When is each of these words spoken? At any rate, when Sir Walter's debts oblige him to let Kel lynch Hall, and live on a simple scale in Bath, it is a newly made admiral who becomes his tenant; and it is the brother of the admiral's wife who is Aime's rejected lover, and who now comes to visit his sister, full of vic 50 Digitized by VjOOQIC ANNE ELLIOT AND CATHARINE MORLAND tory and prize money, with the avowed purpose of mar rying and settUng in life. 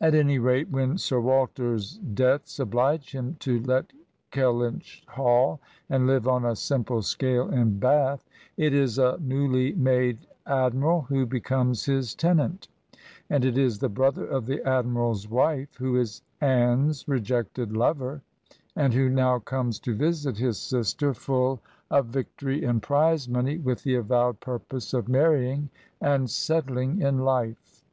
At 0.00 0.14
any 0.14 0.38
rate, 0.38 0.70
when 0.70 0.96
Sir 0.96 1.20
Walter's 1.20 1.98
debts 1.98 2.58
oblige 2.58 3.12
him 3.12 3.36
to 3.40 3.60
let 3.60 3.92
Kel 4.30 4.54
lynch 4.54 5.04
Hall, 5.08 5.60
and 5.90 6.06
live 6.06 6.26
on 6.26 6.46
a 6.46 6.56
simple 6.56 7.02
scale 7.02 7.50
in 7.50 7.78
Bath, 7.78 8.24
it 8.56 8.72
is 8.72 8.98
a 8.98 9.18
newly 9.20 9.74
made 9.74 10.20
admiral 10.46 11.02
who 11.02 11.26
becomes 11.26 11.84
his 11.84 12.14
tenant; 12.14 12.68
and 13.28 13.44
it 13.44 13.58
is 13.58 13.78
the 13.78 13.90
brother 13.90 14.26
of 14.26 14.46
the 14.46 14.66
admiral's 14.66 15.28
wife 15.28 15.74
who 15.76 15.96
is 15.98 16.22
Aime's 16.40 17.06
rejected 17.06 17.76
lover, 17.76 18.22
and 18.74 18.94
who 18.94 19.10
now 19.10 19.38
comes 19.40 19.78
to 19.80 19.94
visit 19.94 20.38
his 20.38 20.56
sister, 20.56 21.12
full 21.12 21.60
of 21.90 22.06
vic 22.06 22.28
50 22.28 22.30
Digitized 22.30 22.30
by 22.30 22.30
VjOOQIC 22.30 22.30
ANNE 22.30 22.30
ELLIOT 22.30 22.30
AND 22.30 22.32
CATHARINE 22.32 22.36
MORLAND 22.38 22.38
tory 22.40 22.64
and 22.64 22.82
prize 22.82 23.28
money, 23.28 23.58
with 23.58 23.82
the 23.82 23.94
avowed 23.96 24.40
purpose 24.40 24.94
of 24.94 25.08
mar 25.10 25.30
rying 25.32 25.68
and 26.00 26.26
settUng 26.28 27.02
in 27.02 27.18
life. 27.18 27.84